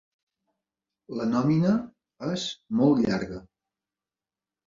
La 1.17 1.25
nòmina 1.33 1.73
és 2.29 2.45
molt 2.79 3.05
llarga. 3.05 3.37